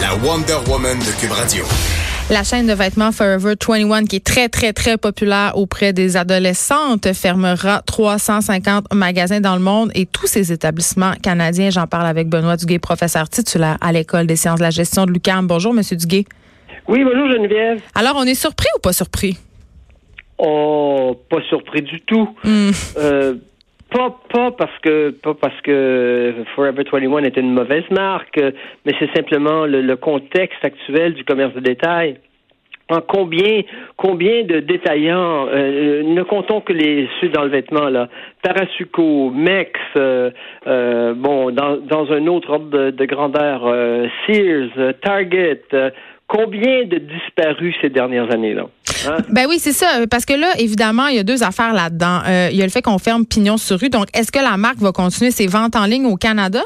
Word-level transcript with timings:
la 0.00 0.14
Wonder 0.16 0.58
Woman 0.68 0.98
de 0.98 1.20
Cube 1.20 1.32
Radio. 1.32 1.64
La 2.30 2.42
chaîne 2.42 2.66
de 2.66 2.72
vêtements 2.72 3.12
Forever 3.12 3.54
21, 3.60 4.04
qui 4.04 4.16
est 4.16 4.24
très, 4.24 4.48
très, 4.48 4.72
très 4.72 4.96
populaire 4.96 5.52
auprès 5.56 5.92
des 5.92 6.16
adolescentes, 6.16 7.12
fermera 7.12 7.82
350 7.82 8.92
magasins 8.94 9.40
dans 9.40 9.54
le 9.54 9.62
monde 9.62 9.90
et 9.94 10.06
tous 10.06 10.26
ces 10.26 10.52
établissements 10.52 11.12
canadiens. 11.22 11.70
J'en 11.70 11.86
parle 11.86 12.06
avec 12.06 12.28
Benoît 12.28 12.56
Duguay, 12.56 12.78
professeur 12.78 13.28
titulaire 13.28 13.76
à 13.80 13.92
l'École 13.92 14.26
des 14.26 14.36
sciences 14.36 14.58
de 14.58 14.64
la 14.64 14.70
gestion 14.70 15.06
de 15.06 15.12
l'UQAM. 15.12 15.46
Bonjour, 15.46 15.72
Monsieur 15.72 15.96
Duguay. 15.96 16.24
Oui, 16.88 17.04
bonjour 17.04 17.30
Geneviève. 17.30 17.80
Alors, 17.94 18.16
on 18.16 18.24
est 18.24 18.34
surpris 18.34 18.68
ou 18.76 18.80
pas 18.80 18.92
surpris? 18.92 19.38
Oh, 20.38 21.16
pas 21.30 21.42
surpris 21.48 21.82
du 21.82 22.00
tout. 22.02 22.28
Hmm. 22.44 22.70
Euh, 22.98 23.34
pas, 24.32 24.50
parce 24.52 24.78
que 24.82 25.10
pas 25.10 25.34
parce 25.34 25.60
que 25.62 26.34
Forever 26.54 26.84
21 26.84 27.24
est 27.24 27.36
une 27.36 27.52
mauvaise 27.52 27.88
marque, 27.90 28.40
mais 28.84 28.92
c'est 28.98 29.14
simplement 29.14 29.66
le, 29.66 29.96
contexte 29.96 30.64
actuel 30.64 31.14
du 31.14 31.24
commerce 31.24 31.54
de 31.54 31.60
détail. 31.60 32.18
En 32.88 33.00
combien, 33.00 33.62
combien 33.96 34.44
de 34.44 34.60
détaillants, 34.60 35.48
euh, 35.48 36.04
ne 36.04 36.22
comptons 36.22 36.60
que 36.60 36.72
les 36.72 37.08
ceux 37.20 37.30
dans 37.30 37.42
le 37.42 37.48
vêtement 37.48 37.88
là, 37.88 38.08
Parasuco, 38.42 39.30
Mex, 39.30 39.72
euh, 39.96 40.30
euh, 40.68 41.12
bon, 41.14 41.50
dans, 41.50 41.78
dans 41.78 42.12
un 42.12 42.28
autre 42.28 42.48
ordre 42.50 42.70
de, 42.70 42.90
de 42.90 43.04
grandeur, 43.04 43.62
euh, 43.66 44.06
Sears, 44.26 44.70
euh, 44.78 44.92
Target, 45.02 45.62
euh, 45.74 45.90
combien 46.28 46.84
de 46.84 46.98
disparus 46.98 47.74
ces 47.80 47.88
dernières 47.90 48.30
années 48.32 48.54
là 48.54 48.64
Hein? 49.08 49.18
Ben 49.30 49.46
oui, 49.48 49.58
c'est 49.58 49.72
ça. 49.72 49.86
Parce 50.10 50.24
que 50.24 50.32
là, 50.32 50.48
évidemment, 50.58 51.06
il 51.08 51.16
y 51.16 51.18
a 51.18 51.22
deux 51.22 51.42
affaires 51.44 51.72
là-dedans. 51.74 52.20
Euh, 52.26 52.48
il 52.50 52.56
y 52.56 52.62
a 52.62 52.64
le 52.64 52.70
fait 52.70 52.82
qu'on 52.82 52.98
ferme 52.98 53.24
pignon 53.26 53.56
sur 53.56 53.78
rue. 53.78 53.90
Donc, 53.90 54.06
est-ce 54.16 54.32
que 54.32 54.38
la 54.42 54.56
marque 54.56 54.78
va 54.78 54.90
continuer 54.90 55.30
ses 55.30 55.46
ventes 55.46 55.76
en 55.76 55.84
ligne 55.84 56.06
au 56.06 56.16
Canada? 56.16 56.60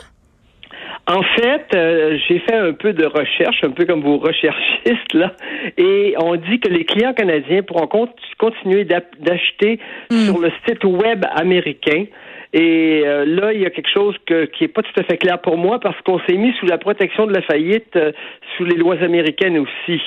En 1.06 1.22
fait, 1.22 1.66
euh, 1.74 2.16
j'ai 2.28 2.38
fait 2.38 2.54
un 2.54 2.72
peu 2.72 2.92
de 2.92 3.04
recherche, 3.04 3.56
un 3.64 3.70
peu 3.70 3.84
comme 3.84 4.00
vos 4.02 4.18
recherchistes 4.18 5.12
là, 5.12 5.32
et 5.76 6.14
on 6.18 6.36
dit 6.36 6.60
que 6.60 6.68
les 6.68 6.84
clients 6.84 7.14
canadiens 7.14 7.62
pourront 7.62 7.88
con- 7.88 8.08
continuer 8.38 8.84
d'acheter 8.84 9.80
sur 10.10 10.38
le 10.38 10.50
site 10.68 10.84
web 10.84 11.24
américain. 11.34 12.04
Et 12.52 13.02
euh, 13.04 13.24
là, 13.24 13.52
il 13.52 13.60
y 13.60 13.66
a 13.66 13.70
quelque 13.70 13.90
chose 13.92 14.16
que, 14.26 14.46
qui 14.46 14.64
est 14.64 14.68
pas 14.68 14.82
tout 14.82 14.98
à 14.98 15.04
fait 15.04 15.16
clair 15.18 15.40
pour 15.40 15.56
moi 15.56 15.78
parce 15.78 16.00
qu'on 16.02 16.18
s'est 16.28 16.36
mis 16.36 16.52
sous 16.54 16.66
la 16.66 16.78
protection 16.78 17.26
de 17.26 17.32
la 17.32 17.42
faillite 17.42 17.94
euh, 17.96 18.10
sous 18.56 18.64
les 18.64 18.76
lois 18.76 18.96
américaines 19.02 19.56
aussi. 19.58 20.00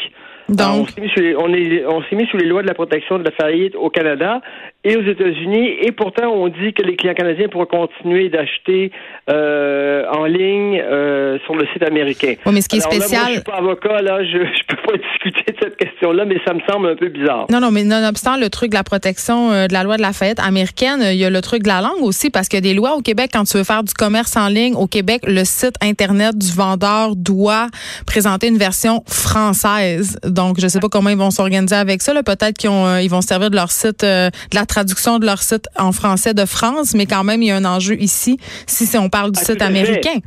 Alors, 0.60 0.74
on 0.76 0.78
Donc, 0.80 0.90
s'est 0.90 1.00
mis, 1.02 1.10
sous 1.10 1.22
les, 1.22 1.36
on 1.38 1.54
est- 1.54 1.86
on 1.86 2.02
s'est 2.04 2.16
mis 2.18 2.26
sous 2.28 2.36
les 2.38 2.46
lois 2.46 2.62
de 2.62 2.68
la 2.68 2.74
protection 2.74 3.18
de 3.18 3.24
la 3.24 3.32
faillite 3.32 3.76
au 3.76 3.90
Canada 3.90 4.42
et 4.84 4.96
aux 4.98 5.04
États-Unis, 5.04 5.70
et 5.82 5.92
pourtant 5.92 6.28
on 6.28 6.48
dit 6.48 6.74
que 6.74 6.82
les 6.84 6.96
clients 6.96 7.14
canadiens 7.14 7.48
pourront 7.48 7.66
continuer 7.66 8.30
d'acheter 8.30 8.92
euh, 9.30 10.04
en 10.12 10.26
ligne 10.26 10.82
euh, 10.84 11.38
sur 11.46 11.56
le 11.56 11.66
site 11.74 11.84
américain. 11.84 12.34
Oui, 12.46 12.54
mais 12.54 12.62
ce 12.62 12.70
qui 12.70 12.78
est 12.78 12.82
Alors 12.82 12.92
là, 12.94 12.98
moi, 13.00 13.08
spécial- 13.08 13.28
je 13.30 13.34
suis 13.34 13.44
pas 13.44 13.58
avocat, 13.58 14.02
là, 14.02 14.24
je 14.24 14.38
je 14.44 14.64
peux 14.68 14.82
pas 14.92 14.98
discuter 14.98 15.52
de 15.52 15.58
cette 15.62 15.78
question-là, 15.78 16.26
mais 16.26 16.38
ça 16.46 16.54
me 16.54 16.60
semble 16.70 16.88
un 16.90 16.96
peu 16.96 17.10
bizarre. 17.10 17.46
non, 17.50 17.60
non, 17.60 17.72
mais 17.72 17.84
nonobstant 17.84 18.38
le 18.38 18.50
truc 18.50 18.72
de 18.72 18.76
la 18.76 18.84
protection 18.84 19.52
euh, 19.52 19.68
de 19.68 19.74
la 19.74 19.84
loi 19.84 19.98
de 19.98 20.02
la 20.02 20.14
faillite 20.14 20.40
américaine, 20.40 21.02
euh, 21.02 21.14
il 21.14 21.20
y 21.20 21.26
a 21.26 21.30
le 21.30 21.42
truc 21.42 21.64
de 21.64 21.68
la 21.68 21.82
langue 21.82 22.02
aussi, 22.02 22.30
parce 22.30 22.48
a 22.54 22.62
des 22.62 22.74
lois 22.74 22.96
au 22.96 23.02
Québec, 23.02 23.32
quand 23.34 23.44
tu 23.46 23.58
veux 23.58 23.64
faire 23.64 23.84
du 23.84 23.94
commerce 23.94 24.36
en 24.38 24.48
ligne, 24.48 24.76
au 24.76 24.88
Québec, 24.88 25.22
le 25.26 25.44
site 25.44 25.76
Internet 25.82 26.38
du 26.38 26.52
vendeur 26.52 27.16
doit 27.16 27.68
présenter 28.06 28.48
une 28.48 28.58
version 28.58 29.04
française. 29.08 30.18
Donc, 30.24 30.60
je 30.60 30.68
sais 30.68 30.80
pas 30.80 30.90
comment 30.90 31.10
ils 31.10 31.18
vont 31.18 31.32
s'organiser 31.32 31.76
avec 31.76 32.02
ça. 32.02 32.14
Peut-être 32.24 32.58
qu'ils 32.58 32.70
euh, 32.70 33.02
ils 33.02 33.10
vont 33.10 33.22
se 33.22 33.28
servir 33.28 33.50
de 33.50 33.56
leur 33.56 33.72
site, 33.72 34.04
euh, 34.04 34.30
de 34.30 34.56
la 34.56 34.66
traduction 34.74 35.20
de 35.20 35.26
leur 35.26 35.42
site 35.50 35.66
en 35.78 35.92
français 35.92 36.34
de 36.34 36.46
France, 36.58 36.90
mais 36.98 37.06
quand 37.14 37.24
même, 37.30 37.42
il 37.44 37.50
y 37.50 37.52
a 37.52 37.58
un 37.64 37.66
enjeu 37.76 37.96
ici, 38.10 38.38
si, 38.68 38.98
on 38.98 39.10
parle 39.18 39.32
du 39.32 39.40
Ah, 39.42 39.46
site 39.46 39.62
fait. 39.62 39.68
américain. 39.74 40.20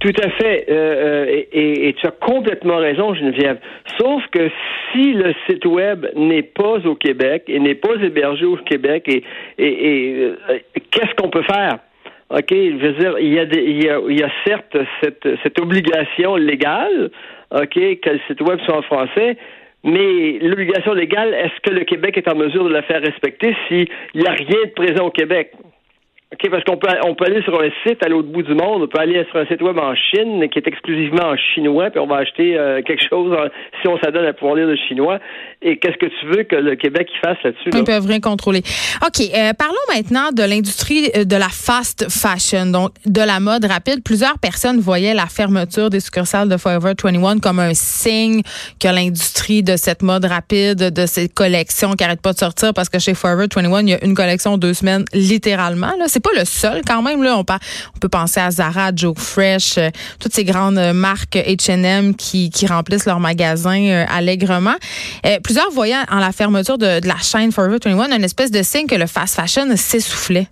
Tout 0.00 0.18
à 0.26 0.30
fait. 0.30 0.66
Euh, 0.68 0.72
euh, 0.74 1.26
et, 1.36 1.48
et- 1.62 1.88
et 1.88 1.92
tu 1.94 2.04
as 2.08 2.10
complètement 2.32 2.78
raison, 2.78 3.14
Geneviève. 3.14 3.58
Sauf 4.00 4.20
que 4.32 4.50
si 4.90 5.12
le 5.12 5.32
site 5.46 5.64
web 5.64 6.06
n'est 6.16 6.42
pas 6.42 6.78
au 6.90 6.96
Québec 6.96 7.44
et 7.46 7.58
n'est 7.60 7.76
pas 7.86 7.94
hébergé 8.02 8.44
au 8.44 8.56
Québec, 8.56 9.04
et, 9.06 9.22
et, 9.58 9.72
et, 9.90 10.24
euh, 10.24 10.58
qu'est-ce 10.90 11.14
qu'on 11.18 11.30
peut 11.30 11.44
faire? 11.44 11.78
OK, 12.30 12.48
je 12.50 12.84
veux 12.84 12.92
dire, 13.02 13.14
il 13.20 13.32
y 13.32 13.38
a, 13.38 13.44
des, 13.44 13.62
il 13.62 13.84
y 13.84 13.88
a, 13.90 13.98
il 14.08 14.18
y 14.18 14.22
a 14.24 14.30
certes 14.46 14.76
cette, 15.02 15.26
cette 15.42 15.58
obligation 15.60 16.34
légale, 16.36 17.10
OK, 17.54 17.74
que 18.02 18.10
le 18.16 18.20
site 18.26 18.40
web 18.40 18.58
soit 18.64 18.78
en 18.78 18.82
français, 18.82 19.36
mais 19.84 20.38
l'obligation 20.40 20.92
légale, 20.92 21.34
est-ce 21.34 21.60
que 21.62 21.74
le 21.74 21.84
Québec 21.84 22.16
est 22.16 22.28
en 22.28 22.36
mesure 22.36 22.64
de 22.64 22.72
la 22.72 22.82
faire 22.82 23.00
respecter 23.00 23.54
s'il 23.66 23.88
n'y 24.14 24.26
a 24.26 24.32
rien 24.32 24.64
de 24.66 24.70
présent 24.70 25.06
au 25.06 25.10
Québec? 25.10 25.52
OK, 26.32 26.50
parce 26.50 26.64
qu'on 26.64 26.78
peut, 26.78 26.88
on 27.06 27.14
peut 27.14 27.26
aller 27.26 27.42
sur 27.42 27.60
un 27.60 27.68
site 27.86 28.02
à 28.04 28.08
l'autre 28.08 28.28
bout 28.28 28.42
du 28.42 28.54
monde, 28.54 28.82
on 28.82 28.88
peut 28.88 28.98
aller 29.00 29.22
sur 29.30 29.38
un 29.38 29.44
site 29.46 29.60
web 29.60 29.76
en 29.78 29.94
Chine 29.94 30.48
qui 30.50 30.58
est 30.58 30.66
exclusivement 30.66 31.26
en 31.26 31.36
chinois, 31.36 31.90
puis 31.90 32.00
on 32.00 32.06
va 32.06 32.16
acheter 32.16 32.56
euh, 32.56 32.80
quelque 32.82 33.02
chose 33.06 33.32
en- 33.34 33.48
si 33.82 33.88
on 33.88 33.98
s'adonne 34.00 34.24
à 34.24 34.32
pouvoir 34.32 34.56
lire 34.56 34.66
le 34.66 34.76
chinois. 34.88 35.18
Et 35.60 35.76
qu'est-ce 35.78 35.98
que 35.98 36.06
tu 36.06 36.26
veux 36.26 36.42
que 36.44 36.56
le 36.56 36.74
Québec 36.76 37.08
fasse 37.22 37.36
là-dessus? 37.44 37.68
là? 37.70 37.78
Ils 37.78 37.84
peuvent 37.84 38.06
rien 38.06 38.18
contrôler. 38.20 38.62
OK, 39.06 39.20
euh, 39.20 39.52
parlons 39.58 39.74
maintenant 39.94 40.30
de 40.32 40.42
l'industrie 40.42 41.10
euh, 41.14 41.24
de 41.24 41.36
la 41.36 41.48
fast 41.50 42.06
fashion, 42.10 42.66
donc 42.66 42.92
de 43.04 43.20
la 43.20 43.38
mode 43.38 43.66
rapide. 43.66 44.02
Plusieurs 44.02 44.38
personnes 44.38 44.80
voyaient 44.80 45.14
la 45.14 45.26
fermeture 45.26 45.90
des 45.90 46.00
succursales 46.00 46.48
de 46.48 46.56
Forever 46.56 46.92
21 47.04 47.40
comme 47.40 47.58
un 47.58 47.74
signe 47.74 48.40
que 48.80 48.88
l'industrie 48.88 49.62
de 49.62 49.76
cette 49.76 50.02
mode 50.02 50.24
rapide, 50.24 50.78
de 50.92 51.06
ces 51.06 51.28
collections 51.28 51.92
qui 51.92 52.04
n'arrêtent 52.04 52.22
pas 52.22 52.32
de 52.32 52.38
sortir, 52.38 52.72
parce 52.74 52.88
que 52.88 52.98
chez 52.98 53.12
Forever 53.14 53.46
21, 53.54 53.80
il 53.82 53.88
y 53.90 53.94
a 53.94 54.02
une 54.04 54.14
collection 54.14 54.56
deux 54.56 54.72
semaines, 54.74 55.04
littéralement. 55.12 55.92
Là, 55.98 56.08
pas 56.22 56.30
le 56.36 56.44
seul 56.44 56.82
quand 56.86 57.02
même. 57.02 57.22
Là, 57.22 57.36
on, 57.36 57.44
peut 57.44 58.08
penser 58.08 58.40
à 58.40 58.50
Zara, 58.50 58.90
Joe 58.94 59.16
Fresh, 59.16 59.78
euh, 59.78 59.90
toutes 60.18 60.32
ces 60.32 60.44
grandes 60.44 60.78
euh, 60.78 60.92
marques 60.92 61.36
H&M 61.36 62.14
qui, 62.14 62.50
qui 62.50 62.66
remplissent 62.66 63.06
leurs 63.06 63.20
magasins 63.20 63.86
euh, 63.88 64.04
allègrement. 64.08 64.74
Plusieurs 65.42 65.70
voyaient 65.70 65.94
en 66.10 66.18
la 66.18 66.32
fermeture 66.32 66.78
de, 66.78 67.00
de 67.00 67.08
la 67.08 67.18
chaîne 67.18 67.52
Forever 67.52 67.78
21 67.84 68.16
une 68.16 68.24
espèce 68.24 68.50
de 68.50 68.62
signe 68.62 68.86
que 68.86 68.94
le 68.94 69.06
fast 69.06 69.36
fashion 69.36 69.66
s'essoufflait. 69.76 70.48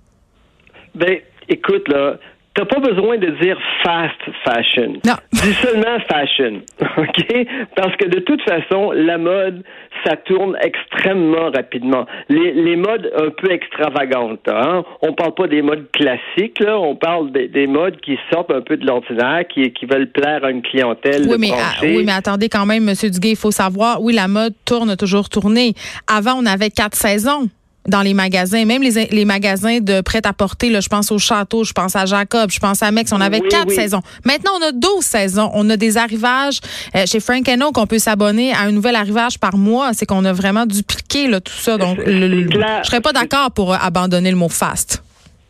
Ben, 0.94 1.18
écoute, 1.48 1.88
là, 1.88 2.18
t'as 2.60 2.66
pas 2.66 2.80
besoin 2.80 3.16
de 3.18 3.30
dire 3.42 3.58
fast 3.82 4.20
fashion. 4.44 4.94
Non. 5.04 5.14
Dis 5.32 5.54
seulement 5.54 5.98
fashion. 6.10 6.60
OK? 6.98 7.46
Parce 7.76 7.96
que 7.96 8.08
de 8.08 8.20
toute 8.20 8.42
façon, 8.42 8.92
la 8.92 9.18
mode, 9.18 9.62
ça 10.04 10.16
tourne 10.16 10.56
extrêmement 10.62 11.50
rapidement. 11.54 12.06
Les, 12.28 12.52
les 12.52 12.76
modes 12.76 13.10
un 13.16 13.30
peu 13.30 13.50
extravagantes, 13.50 14.46
hein? 14.48 14.84
On 15.02 15.14
parle 15.14 15.34
pas 15.34 15.46
des 15.46 15.62
modes 15.62 15.86
classiques, 15.92 16.60
là. 16.60 16.78
On 16.78 16.96
parle 16.96 17.32
des, 17.32 17.48
des 17.48 17.66
modes 17.66 17.98
qui 18.00 18.18
sortent 18.32 18.52
un 18.52 18.60
peu 18.60 18.76
de 18.76 18.86
l'ordinaire, 18.86 19.44
qui, 19.48 19.72
qui 19.72 19.86
veulent 19.86 20.10
plaire 20.10 20.44
à 20.44 20.50
une 20.50 20.62
clientèle. 20.62 21.26
Oui 21.28 21.36
mais, 21.38 21.50
ah, 21.54 21.78
oui, 21.82 22.02
mais 22.04 22.12
attendez 22.12 22.48
quand 22.48 22.66
même, 22.66 22.84
Monsieur 22.84 23.10
Duguay, 23.10 23.30
il 23.30 23.36
faut 23.36 23.50
savoir, 23.50 24.02
oui, 24.02 24.12
la 24.12 24.28
mode 24.28 24.54
tourne 24.64 24.96
toujours 24.96 25.28
tourner. 25.28 25.72
Avant, 26.06 26.34
on 26.36 26.46
avait 26.46 26.70
quatre 26.70 26.96
saisons 26.96 27.48
dans 27.88 28.02
les 28.02 28.12
magasins, 28.14 28.64
même 28.66 28.82
les, 28.82 29.06
les 29.06 29.24
magasins 29.24 29.78
de 29.80 30.00
prêt-à-porter, 30.02 30.68
là, 30.70 30.80
je 30.80 30.88
pense 30.88 31.10
au 31.10 31.18
Château, 31.18 31.64
je 31.64 31.72
pense 31.72 31.96
à 31.96 32.04
Jacob, 32.06 32.50
je 32.50 32.58
pense 32.58 32.82
à 32.82 32.90
Mex, 32.90 33.10
on 33.12 33.20
avait 33.20 33.40
Oui, 33.40 33.48
quatre 33.48 33.68
oui. 33.68 33.74
saisons. 33.74 34.02
Maintenant, 34.24 34.50
on 34.60 34.68
a 34.68 34.72
12 34.72 35.02
saisons. 35.04 35.50
On 35.54 35.68
a 35.70 35.76
des 35.76 35.96
arrivages 35.96 36.60
euh, 36.94 37.04
chez 37.06 37.20
Frank 37.20 37.48
Oak, 37.48 37.72
qu'on 37.74 37.86
peut 37.86 37.98
s'abonner 37.98 38.52
à 38.52 38.60
un 38.60 38.72
nouvel 38.72 38.96
arrivage 38.96 39.38
par 39.38 39.56
mois. 39.56 39.92
C'est 39.94 40.06
qu'on 40.06 40.24
a 40.24 40.32
vraiment 40.32 40.66
dupliqué 40.66 41.26
là, 41.28 41.40
tout 41.40 41.52
ça. 41.54 41.78
Donc, 41.78 41.98
le- 42.04 42.48
je 42.50 42.86
serais 42.86 43.00
pas 43.00 43.12
d'accord 43.12 43.50
pour 43.52 43.72
euh, 43.72 43.76
abandonner 43.80 44.30
le 44.30 44.36
mot 44.36 44.48
fast. 44.48 45.02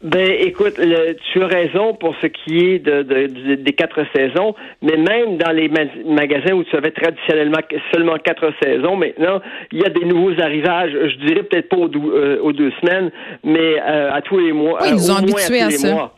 Ben, 0.03 0.33
écoute, 0.41 0.79
le- 0.79 1.15
tu 1.31 1.43
as 1.43 1.47
raison 1.47 1.93
pour 1.93 2.15
ce 2.23 2.27
qui 2.27 2.57
est 2.59 2.79
de, 2.79 3.03
de- 3.03 3.27
de- 3.27 3.55
des 3.57 3.73
quatre 3.73 4.01
saisons, 4.17 4.55
mais 4.81 4.97
même 4.97 5.37
dans 5.37 5.53
les 5.53 5.69
ma- 5.69 5.85
magasins 6.07 6.55
où 6.55 6.65
tu 6.65 6.75
avais 6.75 6.91
traditionnellement 6.91 7.59
seulement 7.93 8.17
quatre 8.17 8.51
saisons, 8.63 8.97
maintenant, 8.97 9.43
il 9.73 9.81
y 9.81 9.85
a 9.85 9.91
des 9.91 10.07
nouveaux 10.07 10.41
arrivages. 10.41 10.93
Je 10.93 11.27
dirais 11.27 11.43
peut-être 11.43 11.69
pas 11.69 11.77
aux, 11.77 11.89
dou- 11.89 12.13
euh, 12.15 12.39
aux 12.41 12.53
deux 12.55 12.73
semaines, 12.81 13.11
mais 13.45 13.79
euh, 13.79 14.11
à 14.11 14.23
tous 14.23 14.39
les 14.39 14.53
mois. 14.53 14.79
Oui, 14.81 14.89
ils 14.89 14.93
euh, 14.93 14.97
nous 14.97 15.11
au 15.11 15.13
ont 15.13 15.19
habitués 15.19 15.61
à 15.61 15.71
ça. 15.71 15.93
mois. 15.93 16.17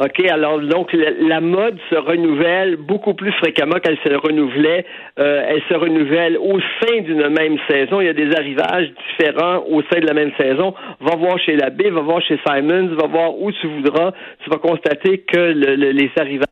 OK, 0.00 0.24
alors 0.30 0.60
donc 0.60 0.92
la, 0.92 1.40
mode 1.40 1.76
se 1.90 1.96
renouvelle 1.96 2.76
beaucoup 2.76 3.14
plus 3.14 3.32
fréquemment 3.32 3.80
qu'elle 3.82 3.98
se 4.06 4.14
renouvelait. 4.14 4.86
Euh, 5.18 5.42
elle 5.48 5.62
se 5.68 5.74
renouvelle 5.74 6.38
au 6.38 6.60
sein 6.60 7.00
d'une 7.00 7.28
même 7.28 7.58
saison. 7.68 8.00
Il 8.00 8.06
y 8.06 8.08
a 8.08 8.12
des 8.12 8.32
arrivages 8.36 8.90
différents 9.10 9.64
au 9.68 9.82
sein 9.90 9.98
de 9.98 10.06
la 10.06 10.14
même 10.14 10.30
saison. 10.38 10.72
Va 11.00 11.16
voir 11.16 11.36
chez 11.40 11.56
Labbé, 11.56 11.90
va 11.90 12.02
voir 12.02 12.22
chez 12.22 12.38
Simons, 12.46 12.94
va 12.94 13.08
voir 13.08 13.40
où 13.40 13.50
tu 13.50 13.66
voudras. 13.66 14.12
Tu 14.44 14.50
vas 14.50 14.58
constater 14.58 15.18
que 15.18 15.38
le- 15.38 15.74
le- 15.74 15.90
les 15.90 16.10
arrivages 16.16 16.47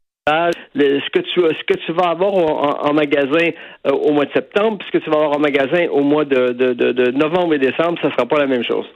le- 0.74 1.00
ce 1.00 1.10
que 1.10 1.20
tu 1.20 1.40
ce 1.40 1.64
que 1.64 1.78
tu 1.86 1.92
vas 1.92 2.10
avoir 2.10 2.34
en, 2.34 2.88
en 2.88 2.92
magasin 2.92 3.50
euh, 3.86 3.90
au 3.92 4.12
mois 4.12 4.24
de 4.24 4.32
septembre, 4.32 4.78
puis 4.78 4.88
ce 4.92 4.98
que 4.98 5.04
tu 5.04 5.10
vas 5.10 5.16
avoir 5.16 5.36
en 5.36 5.38
magasin 5.38 5.86
au 5.90 6.02
mois 6.02 6.24
de, 6.24 6.52
de, 6.52 6.72
de, 6.72 6.92
de 6.92 7.10
novembre 7.12 7.54
et 7.54 7.58
décembre, 7.58 7.98
ça 8.02 8.10
sera 8.10 8.26
pas 8.26 8.38
la 8.38 8.46
même 8.46 8.64
chose. 8.64 8.86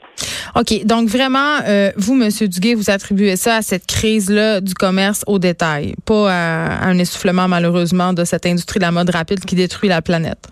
OK. 0.56 0.84
Donc, 0.84 1.08
vraiment, 1.08 1.58
euh, 1.68 1.90
vous, 1.96 2.14
Monsieur 2.14 2.48
Duguay, 2.48 2.74
vous 2.74 2.90
attribuez 2.90 3.36
ça 3.36 3.56
à 3.56 3.62
cette 3.62 3.86
crise-là 3.86 4.60
du 4.60 4.74
commerce 4.74 5.22
au 5.28 5.38
détail, 5.38 5.94
pas 6.04 6.30
à, 6.32 6.84
à 6.84 6.86
un 6.88 6.98
essoufflement, 6.98 7.46
malheureusement, 7.46 8.12
de 8.12 8.24
cette 8.24 8.46
industrie 8.46 8.80
de 8.80 8.84
la 8.84 8.90
mode 8.90 9.10
rapide 9.10 9.44
qui 9.44 9.54
détruit 9.54 9.88
la 9.88 10.02
planète. 10.02 10.48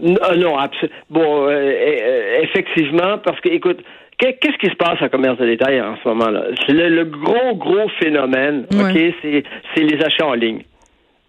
Non, 0.00 0.14
non 0.38 0.58
abso- 0.58 0.90
bon, 1.10 1.46
euh, 1.46 1.50
euh, 1.50 2.40
effectivement, 2.42 3.18
parce 3.22 3.40
que, 3.40 3.48
écoute, 3.50 3.78
qu'est-ce 4.18 4.58
qui 4.58 4.66
se 4.66 4.76
passe 4.76 5.00
en 5.00 5.08
commerce 5.08 5.38
de 5.38 5.46
détail 5.46 5.80
en 5.80 5.96
ce 6.02 6.08
moment-là? 6.08 6.44
Le, 6.68 6.88
le 6.88 7.04
gros, 7.04 7.54
gros 7.54 7.88
phénomène, 8.00 8.66
Ouais. 8.72 8.90
OK, 8.90 9.14
c'est 9.22 9.44
c'est 9.74 9.82
les 9.82 10.02
achats 10.02 10.26
en 10.26 10.34
ligne. 10.34 10.62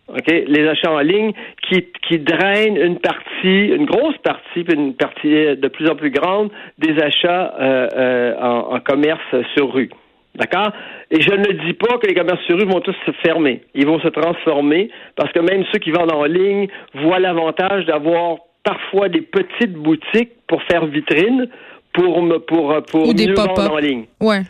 OK? 0.09 0.27
Les 0.47 0.67
achats 0.67 0.91
en 0.91 0.99
ligne 0.99 1.33
qui, 1.67 1.85
qui 2.07 2.19
drainent 2.19 2.77
une 2.77 2.99
partie, 2.99 3.67
une 3.67 3.85
grosse 3.85 4.17
partie, 4.19 4.63
puis 4.63 4.73
une 4.77 4.93
partie 4.95 5.55
de 5.57 5.67
plus 5.67 5.89
en 5.89 5.95
plus 5.95 6.11
grande 6.11 6.49
des 6.77 6.97
achats 7.01 7.53
euh, 7.59 7.87
euh, 7.93 8.35
en, 8.39 8.75
en, 8.75 8.79
commerce 8.79 9.35
sur 9.55 9.73
rue. 9.73 9.89
D'accord? 10.35 10.71
Et 11.11 11.21
je 11.21 11.31
ne 11.31 11.65
dis 11.65 11.73
pas 11.73 11.97
que 11.97 12.07
les 12.07 12.13
commerces 12.13 12.43
sur 12.45 12.57
rue 12.57 12.65
vont 12.65 12.79
tous 12.79 12.95
se 13.05 13.11
fermer. 13.25 13.63
Ils 13.73 13.87
vont 13.87 13.99
se 13.99 14.07
transformer 14.07 14.89
parce 15.15 15.31
que 15.33 15.39
même 15.39 15.65
ceux 15.73 15.79
qui 15.79 15.91
vendent 15.91 16.13
en 16.13 16.25
ligne 16.25 16.67
voient 16.93 17.19
l'avantage 17.19 17.85
d'avoir 17.85 18.37
parfois 18.63 19.09
des 19.09 19.21
petites 19.21 19.73
boutiques 19.73 20.31
pour 20.47 20.61
faire 20.63 20.85
vitrine 20.85 21.49
pour, 21.97 22.45
pour, 22.45 22.83
pour 22.89 23.13
mieux 23.13 23.33
vendre 23.33 23.73
en 23.73 23.77
ligne. 23.77 24.05
Ouais. 24.21 24.41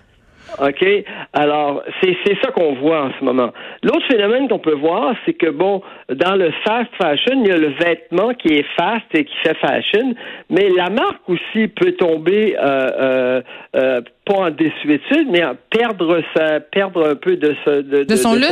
OK? 0.60 0.86
Alors, 1.34 1.84
c'est 2.02 2.16
ça 2.42 2.52
qu'on 2.52 2.76
voit 2.76 3.04
en 3.04 3.12
ce 3.20 3.24
moment. 3.24 3.52
L'autre 3.84 4.06
phénomène 4.10 4.48
qu'on 4.48 4.60
peut 4.60 4.76
voir, 4.76 5.16
c'est 5.26 5.34
que, 5.34 5.50
bon, 5.50 5.82
dans 6.10 6.36
le 6.36 6.52
fast 6.66 6.90
fashion, 7.00 7.42
il 7.44 7.48
y 7.48 7.52
a 7.52 7.58
le 7.58 7.74
vêtement 7.80 8.34
qui 8.34 8.54
est 8.54 8.66
fast 8.78 9.06
et 9.14 9.26
qui 9.26 9.36
fait 9.44 9.56
fashion, 9.56 10.14
mais 10.50 10.70
la 10.70 10.90
marque 10.90 11.28
aussi 11.28 11.68
peut 11.68 11.94
tomber 11.94 12.56
euh, 12.58 12.62
euh, 13.00 13.42
euh 13.76 14.02
pas 14.28 14.34
en 14.34 14.50
désuétude, 14.52 15.28
mais 15.32 15.44
en 15.44 15.56
perdre 15.70 16.22
sa, 16.36 16.60
perdre 16.60 17.10
un 17.10 17.16
peu 17.16 17.38
de, 17.38 17.56
de, 17.82 18.04
de, 18.04 18.16
son, 18.16 18.34
lustre. 18.34 18.52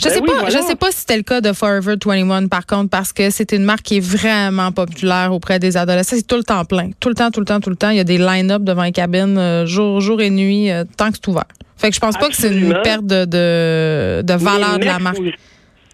Je 0.00 0.08
ben 0.08 0.10
sais 0.10 0.20
pas, 0.20 0.48
je 0.48 0.58
sais 0.58 0.74
pas 0.74 0.90
si 0.90 1.00
c'était 1.00 1.16
le 1.16 1.22
cas 1.22 1.40
de 1.40 1.52
Forever 1.52 1.94
21 2.04 2.48
par 2.48 2.66
contre, 2.66 2.90
parce 2.90 3.12
que 3.12 3.30
c'est 3.30 3.52
une 3.52 3.64
marque 3.64 3.82
qui 3.82 3.98
est 3.98 4.04
vraiment 4.04 4.72
populaire 4.72 5.32
auprès 5.32 5.58
des 5.58 5.76
adolescents. 5.76 6.16
C'est 6.16 6.26
tout 6.26 6.36
le 6.36 6.42
temps 6.42 6.64
plein, 6.64 6.90
tout 7.00 7.08
le 7.08 7.14
temps, 7.14 7.30
tout 7.30 7.40
le 7.40 7.46
temps, 7.46 7.60
tout 7.60 7.70
le 7.70 7.76
temps. 7.76 7.90
Il 7.90 7.96
y 7.96 8.00
a 8.00 8.04
des 8.04 8.18
line-up 8.18 8.62
devant 8.62 8.82
les 8.82 8.92
cabines 8.92 9.38
euh, 9.38 9.64
jour, 9.66 10.00
jour 10.00 10.20
et 10.20 10.30
nuit, 10.30 10.70
euh, 10.70 10.84
tant 10.96 11.10
que 11.10 11.16
c'est 11.16 11.28
ouvert. 11.28 11.44
Fait 11.76 11.90
que 11.90 11.94
je 11.94 12.00
pense 12.00 12.16
pas 12.16 12.28
que 12.28 12.34
c'est 12.34 12.52
une 12.52 12.74
perte 12.82 13.06
de, 13.06 13.24
de, 13.24 14.22
de 14.22 14.34
valeur 14.34 14.78
de 14.78 14.84
la 14.84 14.98
marque. 14.98 15.18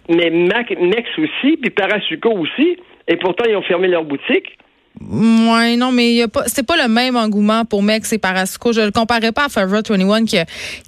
mais 0.09 0.31
Mac, 0.31 0.71
Nex 0.71 1.09
aussi, 1.19 1.56
puis 1.56 1.71
Parasuco 1.71 2.31
aussi, 2.31 2.77
et 3.09 3.17
pourtant 3.17 3.44
ils 3.49 3.56
ont 3.56 3.62
fermé 3.62 3.88
leur 3.88 4.05
boutique. 4.05 4.56
Ouais, 4.99 5.77
non, 5.77 5.93
mais 5.93 6.13
y 6.13 6.23
a 6.23 6.29
pas, 6.29 6.43
c'est 6.47 6.67
pas 6.67 6.77
le 6.77 6.89
même 6.89 7.17
engouement 7.17 7.65
pour 7.65 7.83
Mex 7.83 8.13
et 8.13 8.19
Parasco. 8.19 8.73
Je 8.73 8.81
le 8.81 8.91
comparais 8.91 9.33
pas 9.33 9.45
à 9.45 9.49
Forever 9.49 9.81
21 9.87 10.25
qui, 10.25 10.37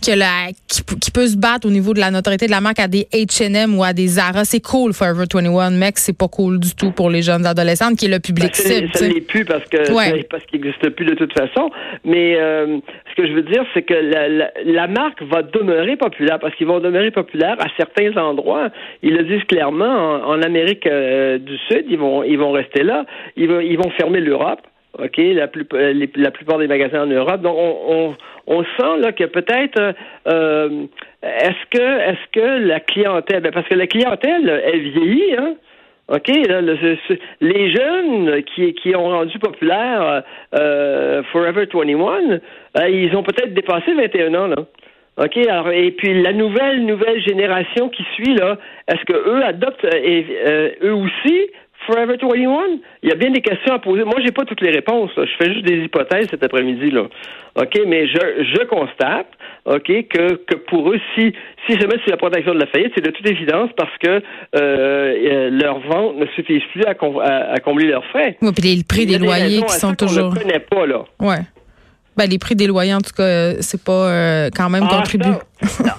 qui, 0.03 0.15
la, 0.15 0.49
qui, 0.69 1.11
peut 1.11 1.27
se 1.27 1.37
battre 1.37 1.67
au 1.67 1.71
niveau 1.71 1.95
de 1.95 2.01
la 2.01 2.11
notoriété 2.11 2.47
de 2.47 2.51
la 2.51 2.61
marque 2.61 2.81
à 2.81 2.89
des 2.89 3.07
H&M 3.13 3.79
ou 3.79 3.85
à 3.85 3.93
des 3.93 4.09
Zara. 4.09 4.45
C'est 4.45 4.61
cool, 4.61 4.93
Forever 4.93 5.25
21. 5.33 5.71
Mex, 5.71 6.03
c'est 6.03 6.19
pas 6.19 6.29
cool 6.29 6.59
du 6.59 6.75
tout 6.75 6.91
pour 6.91 7.11
les 7.11 7.23
jeunes 7.23 7.47
adolescentes 7.47 7.97
qui 7.97 8.07
est 8.07 8.11
le 8.11 8.19
public 8.19 8.53
ben, 8.53 8.55
cible. 8.55 8.91
Ça 8.93 9.09
l'est 9.09 9.21
plus 9.21 9.45
parce 9.45 9.65
que, 9.65 10.23
parce 10.29 10.45
qu'il 10.47 10.61
n'existe 10.61 10.91
plus 10.91 11.07
de 11.07 11.15
toute 11.15 11.33
façon. 11.33 11.71
Mais, 12.05 12.37
euh, 12.37 12.79
ce 13.13 13.23
que 13.23 13.29
je 13.29 13.33
veux 13.33 13.43
dire, 13.43 13.65
c'est 13.75 13.83
que 13.83 13.95
la, 13.95 14.51
la, 14.65 14.87
marque 14.89 15.23
va 15.23 15.43
demeurer 15.43 15.97
populaire 15.97 16.39
parce 16.41 16.55
qu'ils 16.55 16.67
vont 16.67 16.81
demeurer 16.81 17.11
populaires 17.11 17.57
à 17.61 17.67
certains 17.77 18.17
endroits. 18.17 18.71
Ils 19.03 19.15
le 19.15 19.25
disent 19.25 19.45
clairement. 19.45 20.23
En, 20.27 20.43
Amérique 20.43 20.87
euh, 20.87 21.39
du 21.39 21.57
Sud, 21.69 21.85
ils 21.89 21.99
vont, 21.99 22.25
ils 22.25 22.37
vont 22.37 22.51
rester 22.51 22.83
là. 22.83 23.05
Ils 23.37 23.49
vont, 23.49 23.61
ils 23.61 23.77
vont 23.77 23.92
fermer 23.97 24.21
l'Europe. 24.21 24.61
OK, 24.99 25.17
la, 25.17 25.49
plus, 25.49 25.67
la 25.73 26.31
plupart 26.31 26.59
des 26.59 26.67
magasins 26.67 27.05
en 27.05 27.07
Europe. 27.07 27.41
Donc, 27.41 27.57
on, 27.57 28.15
on, 28.47 28.63
sent 28.63 28.99
là 29.01 29.13
que 29.13 29.25
peut-être 29.25 29.95
euh, 30.29 30.85
est-ce 31.23 31.71
que 31.71 31.81
est-ce 31.81 32.31
que 32.31 32.67
la 32.67 32.79
clientèle, 32.81 33.41
ben, 33.41 33.53
parce 33.53 33.67
que 33.69 33.75
la 33.75 33.87
clientèle, 33.87 34.63
elle 34.67 34.81
vieillit, 34.81 35.37
hein? 35.39 35.55
OK, 36.09 36.29
les 37.41 37.73
jeunes 37.73 38.43
qui, 38.43 38.75
qui 38.75 38.95
ont 38.95 39.09
rendu 39.09 39.39
populaire 39.39 40.25
euh, 40.55 41.23
Forever 41.33 41.65
21, 41.73 42.41
euh, 42.77 42.89
ils 42.89 43.17
ont 43.17 43.23
peut-être 43.23 43.55
dépassé 43.55 43.95
21 43.95 44.35
ans, 44.35 44.47
là. 44.49 44.57
OK, 45.19 45.37
alors, 45.47 45.71
et 45.71 45.91
puis 45.93 46.23
la 46.23 46.33
nouvelle, 46.33 46.85
nouvelle 46.87 47.23
génération 47.23 47.89
qui 47.91 48.03
suit, 48.15 48.35
là, 48.35 48.57
est-ce 48.89 49.05
que 49.05 49.13
eux 49.13 49.45
adoptent 49.45 49.85
et, 49.85 50.27
euh, 50.47 50.71
eux 50.83 50.95
aussi 50.95 51.51
Forever 51.87 52.17
21? 52.21 52.79
Il 53.03 53.09
y 53.09 53.13
a 53.13 53.15
bien 53.15 53.31
des 53.31 53.41
questions 53.41 53.75
à 53.75 53.79
poser. 53.79 54.05
Moi, 54.05 54.17
j'ai 54.25 54.33
pas 54.33 54.45
toutes 54.45 54.61
les 54.61 54.71
réponses. 54.71 55.11
Je 55.17 55.37
fais 55.39 55.53
juste 55.53 55.67
des 55.67 55.85
hypothèses 55.85 56.29
cet 56.31 56.45
après-midi. 56.45 56.91
là. 56.91 57.09
OK, 57.55 57.81
mais 57.87 58.07
je, 58.07 58.19
je 58.55 58.65
constate, 58.65 59.29
OK, 59.67 59.87
que, 59.87 60.35
que 60.35 60.57
pour 60.69 60.91
eux, 60.91 61.01
si, 61.15 61.33
si 61.67 61.73
mettent 61.75 62.01
sur 62.01 62.11
la 62.11 62.17
protection 62.17 62.55
de 62.55 62.61
la 62.61 62.67
faillite, 62.67 62.93
c'est 62.95 63.05
de 63.05 63.11
toute 63.11 63.29
évidence 63.29 63.71
parce 63.77 63.97
que 63.99 64.09
euh, 64.09 64.21
euh 64.55 65.51
leurs 65.51 65.81
ventes 65.81 66.17
ne 66.17 66.27
suffisent 66.35 66.63
plus 66.73 66.85
à, 66.85 66.95
à, 67.53 67.59
combler 67.61 67.89
leurs 67.89 68.05
frais. 68.07 68.37
Oui, 68.41 68.53
puis 68.53 68.75
les 68.75 68.85
prix 68.85 69.07
des 69.07 69.19
loyers 69.19 69.63
qui 69.63 69.75
sont 69.75 69.95
toujours. 69.95 70.29
On 70.29 70.35
ne 70.35 70.39
connaît 70.39 70.61
pas, 70.61 70.87
là. 70.87 71.05
Ouais. 71.21 71.41
Ben, 72.15 72.29
les 72.29 72.39
prix 72.39 72.55
des 72.55 72.67
loyers, 72.67 72.93
en 72.93 73.01
tout 73.01 73.15
cas, 73.17 73.23
euh, 73.23 73.55
c'est 73.61 73.83
pas 73.83 74.11
euh, 74.11 74.51
quand 74.55 74.69
même 74.69 74.85
ah, 74.87 74.97
contribué. 74.97 75.31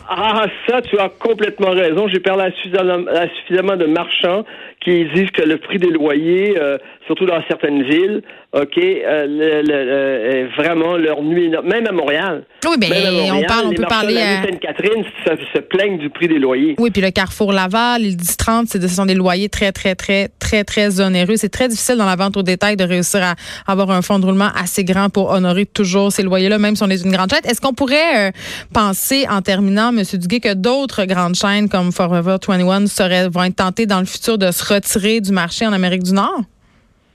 ah, 0.08 0.46
ça, 0.70 0.82
tu 0.84 1.00
as 1.00 1.10
complètement 1.10 1.72
raison. 1.72 2.08
J'ai 2.08 2.20
parlé 2.20 2.44
à 2.44 2.52
suffisamment, 2.52 3.76
de 3.78 3.86
marchands 3.88 4.46
qui 4.84 5.06
disent 5.06 5.32
que 5.32 5.42
le 5.42 5.58
prix 5.58 5.78
des 5.78 5.90
loyers, 5.90 6.60
euh, 6.60 6.78
surtout 7.08 7.26
dans 7.26 7.42
certaines 7.48 7.84
villes, 7.84 8.22
OK, 8.54 8.78
euh, 8.78 9.26
le, 9.28 10.56
vraiment 10.56 10.96
leur 10.96 11.22
nuit, 11.22 11.50
même 11.64 11.88
à 11.88 11.92
Montréal. 11.92 12.44
Oui, 12.66 12.78
bien, 12.78 12.90
on 13.34 13.44
parle, 13.44 13.68
on 13.68 13.74
peut 13.74 13.84
parler 13.84 14.18
à 14.18 14.44
Sainte-Catherine 14.44 15.04
se, 15.26 15.60
plaignent 15.60 15.98
du 15.98 16.10
prix 16.10 16.28
des 16.28 16.40
loyers. 16.40 16.76
Oui, 16.78 16.92
puis 16.92 17.02
le 17.02 17.12
Carrefour 17.12 17.52
Laval, 17.52 18.04
le 18.04 18.10
10-30, 18.10 18.68
ce 18.68 18.88
sont 18.88 19.06
des 19.06 19.16
loyers 19.16 19.50
très, 19.50 19.72
très, 19.72 19.96
très, 19.96 20.30
très, 20.40 20.64
très 20.64 21.02
onéreux. 21.02 21.36
C'est 21.36 21.50
très 21.50 21.68
difficile 21.68 21.96
dans 21.98 22.06
la 22.06 22.16
vente 22.16 22.38
au 22.38 22.44
détail 22.44 22.78
de 22.78 22.84
réussir 22.84 23.22
à 23.24 23.36
avoir 23.72 23.92
un 23.92 24.02
fonds 24.02 24.20
de 24.20 24.26
roulement 24.26 24.50
assez 24.56 24.84
grand 24.84 25.10
pour 25.10 25.32
honorer 25.32 25.66
toujours 25.66 26.12
ces 26.12 26.24
loyers-là, 26.24 26.60
même 26.60 26.76
si 26.76 26.84
on 26.84 26.90
est 26.90 27.04
une 27.04 27.12
grande 27.12 27.32
chaîne. 27.32 27.46
Est-ce 27.46 27.60
qu'on 27.60 27.74
pourrait 27.74 28.30
euh, 28.30 28.32
penser, 28.74 29.26
en 29.30 29.42
terminant, 29.42 29.90
M. 29.90 30.04
Duguay, 30.14 30.40
que 30.40 30.54
d'autres 30.54 31.06
grandes 31.06 31.36
chaînes 31.36 31.70
comme 31.70 31.92
Forever 31.92 32.38
21 32.48 32.88
seraient, 32.88 33.30
vont 33.30 33.44
être 33.44 33.56
tentées 33.56 33.86
dans 33.86 34.00
le 34.00 34.06
futur 34.06 34.38
de 34.38 34.52
se 34.52 34.74
retirer 34.74 35.22
du 35.22 35.32
marché 35.32 35.66
en 35.66 35.74
Amérique 35.74 36.04
du 36.04 36.14
Nord? 36.14 36.44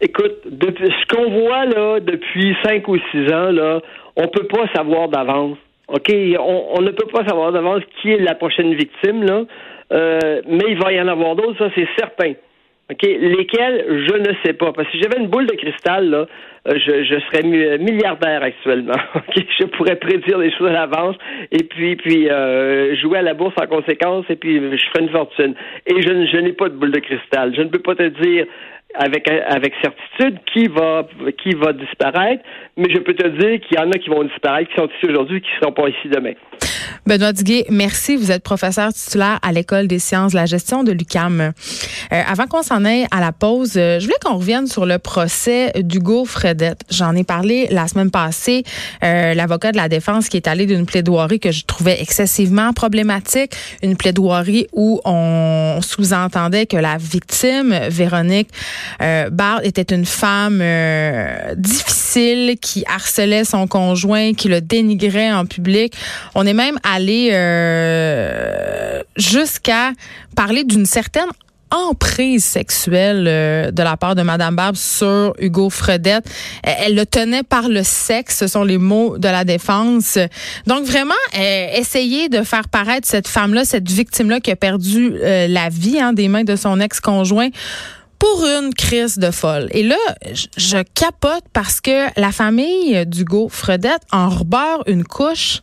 Écoute, 0.00 0.42
depuis, 0.46 0.86
ce 0.86 1.14
qu'on 1.14 1.28
voit 1.28 1.64
là 1.64 1.98
depuis 2.00 2.56
cinq 2.64 2.86
ou 2.86 2.96
six 3.10 3.32
ans, 3.32 3.50
là, 3.50 3.80
on 4.16 4.28
peut 4.28 4.46
pas 4.46 4.66
savoir 4.74 5.08
d'avance. 5.08 5.58
OK? 5.88 6.12
On, 6.38 6.80
ne 6.82 6.90
peut 6.90 7.08
pas 7.12 7.26
savoir 7.26 7.50
d'avance 7.50 7.82
qui 8.00 8.12
est 8.12 8.18
la 8.18 8.34
prochaine 8.34 8.74
victime, 8.74 9.24
là. 9.24 9.44
Euh, 9.90 10.42
mais 10.46 10.66
il 10.68 10.78
va 10.78 10.92
y 10.92 11.00
en 11.00 11.08
avoir 11.08 11.34
d'autres, 11.34 11.58
ça 11.58 11.70
c'est 11.74 11.88
certain. 11.98 12.34
OK? 12.90 13.02
Lesquels, 13.02 14.06
je 14.08 14.16
ne 14.18 14.34
sais 14.44 14.52
pas. 14.52 14.72
Parce 14.72 14.88
que 14.88 14.96
si 14.96 15.02
j'avais 15.02 15.18
une 15.18 15.28
boule 15.28 15.46
de 15.46 15.54
cristal, 15.54 16.08
là, 16.08 16.26
euh, 16.68 16.78
je, 16.78 17.18
serais 17.20 17.42
milliardaire 17.78 18.42
actuellement. 18.42 18.94
OK? 19.14 19.44
Je 19.58 19.64
pourrais 19.64 19.96
prédire 19.96 20.38
des 20.38 20.52
choses 20.52 20.68
à 20.68 20.72
l'avance 20.72 21.16
et 21.50 21.64
puis, 21.64 21.96
puis 21.96 22.28
euh, 22.30 22.94
jouer 22.96 23.18
à 23.18 23.22
la 23.22 23.34
bourse 23.34 23.54
en 23.60 23.66
conséquence 23.66 24.26
et 24.28 24.36
puis 24.36 24.56
je 24.56 24.84
ferais 24.90 25.02
une 25.02 25.10
fortune. 25.10 25.54
Et 25.86 26.02
je, 26.02 26.08
je 26.32 26.36
n'ai 26.36 26.52
pas 26.52 26.68
de 26.68 26.74
boule 26.74 26.92
de 26.92 27.00
cristal. 27.00 27.54
Je 27.56 27.62
ne 27.62 27.68
peux 27.68 27.80
pas 27.80 27.94
te 27.94 28.08
dire 28.22 28.46
avec, 28.94 29.28
avec 29.28 29.74
certitude 29.82 30.38
qui 30.52 30.66
va, 30.66 31.06
qui 31.42 31.54
va 31.54 31.72
disparaître, 31.72 32.42
mais 32.76 32.88
je 32.90 32.98
peux 32.98 33.14
te 33.14 33.28
dire 33.28 33.60
qu'il 33.60 33.78
y 33.78 33.80
en 33.80 33.90
a 33.90 33.98
qui 33.98 34.08
vont 34.08 34.24
disparaître, 34.24 34.70
qui 34.70 34.76
sont 34.76 34.88
ici 34.88 35.06
aujourd'hui, 35.10 35.40
qui 35.40 35.48
ne 35.56 35.60
seront 35.60 35.72
pas 35.72 35.88
ici 35.88 36.08
demain. 36.08 36.32
Benoît 37.06 37.32
Duguay, 37.32 37.64
merci. 37.70 38.16
Vous 38.16 38.30
êtes 38.30 38.42
professeur 38.42 38.92
titulaire 38.92 39.38
à 39.42 39.52
l'École 39.52 39.86
des 39.86 39.98
sciences 39.98 40.32
de 40.32 40.36
la 40.36 40.46
gestion 40.46 40.84
de 40.84 40.92
l'UCAM. 40.92 41.40
Euh, 41.40 41.50
avant 42.10 42.46
qu'on 42.46 42.62
s'en 42.62 42.84
aille 42.84 43.06
à 43.10 43.20
la 43.20 43.32
pause, 43.32 43.74
euh, 43.76 43.98
je 43.98 44.04
voulais 44.04 44.18
qu'on 44.22 44.36
revienne 44.36 44.66
sur 44.66 44.84
le 44.84 44.98
procès 44.98 45.72
d'Hugo 45.76 46.24
Fredette. 46.24 46.80
J'en 46.90 47.14
ai 47.14 47.24
parlé 47.24 47.66
la 47.70 47.88
semaine 47.88 48.10
passée. 48.10 48.62
Euh, 49.02 49.34
L'avocat 49.34 49.72
de 49.72 49.76
la 49.76 49.88
défense 49.88 50.28
qui 50.28 50.36
est 50.36 50.48
allé 50.48 50.66
d'une 50.66 50.86
plaidoirie 50.86 51.40
que 51.40 51.50
je 51.50 51.64
trouvais 51.64 52.00
excessivement 52.00 52.72
problématique, 52.72 53.52
une 53.82 53.96
plaidoirie 53.96 54.66
où 54.72 55.00
on 55.04 55.80
sous-entendait 55.80 56.66
que 56.66 56.76
la 56.76 56.96
victime, 56.98 57.74
Véronique 57.88 58.48
euh, 59.00 59.28
était 59.62 59.94
une 59.94 60.06
femme 60.06 60.60
euh, 60.62 61.54
difficile 61.56 62.56
qui 62.60 62.84
harcelait 62.86 63.44
son 63.44 63.66
conjoint, 63.66 64.34
qui 64.34 64.48
le 64.48 64.60
dénigrait 64.60 65.32
en 65.32 65.46
public. 65.46 65.94
On 66.34 66.46
est 66.46 66.54
même 66.54 66.78
aller 66.82 67.30
euh, 67.32 69.02
jusqu'à 69.16 69.92
parler 70.34 70.64
d'une 70.64 70.86
certaine 70.86 71.28
emprise 71.70 72.46
sexuelle 72.46 73.26
euh, 73.28 73.70
de 73.70 73.82
la 73.82 73.98
part 73.98 74.14
de 74.14 74.22
Madame 74.22 74.56
Barbe 74.56 74.76
sur 74.76 75.34
Hugo 75.38 75.68
Fredette. 75.68 76.24
Elle, 76.62 76.94
le 76.94 77.04
tenait 77.04 77.42
par 77.42 77.68
le 77.68 77.82
sexe, 77.82 78.38
ce 78.38 78.46
sont 78.46 78.64
les 78.64 78.78
mots 78.78 79.18
de 79.18 79.28
la 79.28 79.44
défense. 79.44 80.18
Donc 80.66 80.84
vraiment, 80.84 81.12
essayer 81.34 82.30
de 82.30 82.42
faire 82.42 82.68
paraître 82.68 83.06
cette 83.06 83.28
femme-là, 83.28 83.66
cette 83.66 83.90
victime-là 83.90 84.40
qui 84.40 84.50
a 84.50 84.56
perdu 84.56 85.12
la 85.20 85.68
vie 85.68 86.00
hein, 86.00 86.14
des 86.14 86.28
mains 86.28 86.44
de 86.44 86.56
son 86.56 86.80
ex-conjoint 86.80 87.50
pour 88.18 88.44
une 88.44 88.74
crise 88.74 89.18
de 89.18 89.30
folle. 89.30 89.68
Et 89.70 89.82
là, 89.82 89.96
je 90.56 90.82
capote 90.94 91.44
parce 91.52 91.80
que 91.80 92.08
la 92.20 92.32
famille 92.32 93.06
d'Hugo 93.06 93.48
Fredette 93.48 94.02
en 94.12 94.28
rebeure 94.28 94.82
une 94.86 95.04
couche 95.04 95.60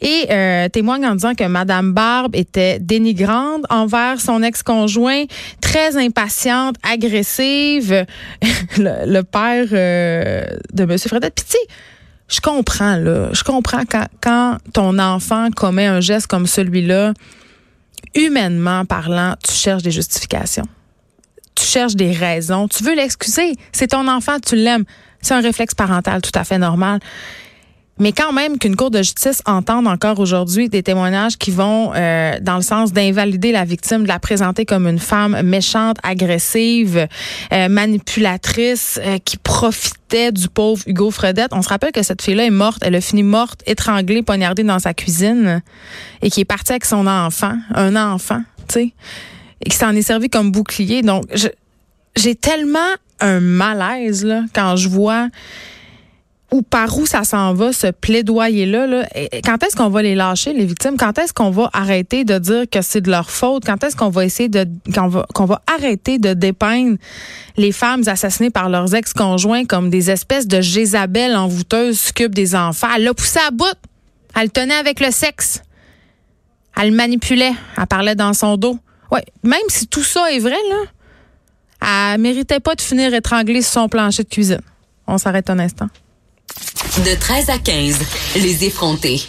et 0.00 0.26
euh, 0.30 0.68
témoigne 0.68 1.06
en 1.06 1.14
disant 1.14 1.34
que 1.34 1.44
Madame 1.44 1.92
Barbe 1.92 2.34
était 2.36 2.78
dénigrante 2.78 3.64
envers 3.70 4.20
son 4.20 4.42
ex-conjoint, 4.42 5.24
très 5.60 5.96
impatiente, 5.96 6.76
agressive. 6.82 8.04
le, 8.76 9.22
père 9.22 9.66
euh, 9.72 10.44
de 10.72 10.84
Monsieur 10.84 11.08
Fredette. 11.08 11.34
Puis 11.34 11.58
je 12.28 12.40
comprends 12.40 12.96
là, 12.96 13.28
je 13.32 13.42
comprends 13.42 13.82
quand 14.20 14.58
ton 14.72 14.98
enfant 14.98 15.48
commet 15.50 15.86
un 15.86 16.00
geste 16.00 16.26
comme 16.26 16.46
celui-là 16.46 17.14
humainement 18.14 18.84
parlant, 18.84 19.34
tu 19.42 19.52
cherches 19.52 19.82
des 19.82 19.90
justifications. 19.90 20.66
Tu 21.56 21.64
cherches 21.64 21.96
des 21.96 22.12
raisons. 22.12 22.68
Tu 22.68 22.84
veux 22.84 22.94
l'excuser. 22.94 23.54
C'est 23.72 23.88
ton 23.88 24.06
enfant, 24.08 24.38
tu 24.38 24.54
l'aimes. 24.56 24.84
C'est 25.20 25.34
un 25.34 25.40
réflexe 25.40 25.74
parental 25.74 26.22
tout 26.22 26.38
à 26.38 26.44
fait 26.44 26.58
normal. 26.58 27.00
Mais 27.98 28.12
quand 28.12 28.32
même 28.32 28.58
qu'une 28.58 28.76
cour 28.76 28.90
de 28.90 28.98
justice 28.98 29.40
entende 29.46 29.86
encore 29.86 30.18
aujourd'hui 30.18 30.68
des 30.68 30.82
témoignages 30.82 31.38
qui 31.38 31.50
vont 31.50 31.92
euh, 31.94 32.38
dans 32.42 32.56
le 32.56 32.62
sens 32.62 32.92
d'invalider 32.92 33.52
la 33.52 33.64
victime, 33.64 34.02
de 34.02 34.08
la 34.08 34.18
présenter 34.18 34.66
comme 34.66 34.86
une 34.86 34.98
femme 34.98 35.40
méchante, 35.42 35.96
agressive, 36.02 37.08
euh, 37.52 37.68
manipulatrice, 37.70 39.00
euh, 39.02 39.16
qui 39.24 39.38
profitait 39.38 40.30
du 40.30 40.48
pauvre 40.48 40.82
Hugo 40.86 41.10
Fredette. 41.10 41.52
On 41.52 41.62
se 41.62 41.70
rappelle 41.70 41.92
que 41.92 42.02
cette 42.02 42.20
fille-là 42.20 42.44
est 42.44 42.50
morte. 42.50 42.82
Elle 42.82 42.94
a 42.96 43.00
fini 43.00 43.22
morte, 43.22 43.62
étranglée, 43.66 44.22
poignardée 44.22 44.62
dans 44.62 44.78
sa 44.78 44.92
cuisine 44.92 45.62
et 46.20 46.30
qui 46.30 46.42
est 46.42 46.44
partie 46.44 46.72
avec 46.72 46.84
son 46.84 47.06
enfant, 47.06 47.56
un 47.74 47.96
enfant, 47.96 48.42
tu 48.68 48.74
sais, 48.74 48.92
et 49.64 49.70
qui 49.70 49.76
s'en 49.76 49.94
est 49.94 50.02
servi 50.02 50.28
comme 50.28 50.50
bouclier. 50.50 51.02
Donc, 51.02 51.24
j'ai 52.16 52.34
tellement 52.34 52.78
un 53.20 53.40
malaise 53.40 54.24
là, 54.24 54.42
quand 54.54 54.76
je 54.76 54.88
vois 54.88 55.28
ou 56.52 56.62
par 56.62 56.96
où 56.96 57.06
ça 57.06 57.24
s'en 57.24 57.54
va, 57.54 57.72
ce 57.72 57.88
plaidoyer-là. 57.88 58.86
Là. 58.86 59.06
Quand 59.44 59.62
est-ce 59.64 59.74
qu'on 59.74 59.88
va 59.88 60.02
les 60.02 60.14
lâcher, 60.14 60.52
les 60.52 60.64
victimes? 60.64 60.96
Quand 60.96 61.18
est-ce 61.18 61.32
qu'on 61.32 61.50
va 61.50 61.68
arrêter 61.72 62.24
de 62.24 62.38
dire 62.38 62.64
que 62.70 62.82
c'est 62.82 63.00
de 63.00 63.10
leur 63.10 63.30
faute? 63.30 63.64
Quand 63.66 63.82
est-ce 63.82 63.96
qu'on 63.96 64.10
va 64.10 64.24
essayer 64.24 64.48
de 64.48 64.64
qu'on 64.94 65.08
va, 65.08 65.26
qu'on 65.34 65.44
va 65.44 65.62
arrêter 65.66 66.18
de 66.18 66.34
dépeindre 66.34 66.98
les 67.56 67.72
femmes 67.72 68.04
assassinées 68.06 68.50
par 68.50 68.68
leurs 68.68 68.94
ex-conjoints 68.94 69.64
comme 69.64 69.90
des 69.90 70.10
espèces 70.10 70.46
de 70.46 70.60
Jézabel 70.60 71.34
envoûteuses 71.34 71.98
succubes 71.98 72.34
des 72.34 72.54
enfants? 72.54 72.88
Elle 72.94 73.04
l'a 73.04 73.14
poussé 73.14 73.40
à 73.46 73.50
bout. 73.50 73.66
Elle 74.36 74.44
le 74.44 74.50
tenait 74.50 74.74
avec 74.74 75.00
le 75.00 75.10
sexe. 75.10 75.62
Elle 76.80 76.90
le 76.90 76.96
manipulait. 76.96 77.54
Elle 77.76 77.86
parlait 77.86 78.14
dans 78.14 78.34
son 78.34 78.56
dos. 78.56 78.78
Ouais, 79.12 79.24
même 79.42 79.60
si 79.68 79.86
tout 79.86 80.02
ça 80.02 80.32
est 80.32 80.38
vrai, 80.38 80.56
là, 80.70 82.12
elle 82.14 82.20
méritait 82.20 82.60
pas 82.60 82.74
de 82.74 82.80
finir 82.80 83.12
étranglée 83.14 83.62
sur 83.62 83.72
son 83.72 83.88
plancher 83.88 84.24
de 84.24 84.28
cuisine. 84.28 84.60
On 85.06 85.18
s'arrête 85.18 85.50
un 85.50 85.58
instant. 85.58 85.88
De 86.98 87.14
13 87.18 87.50
à 87.50 87.58
15, 87.58 87.98
les 88.36 88.64
effrontés. 88.64 89.20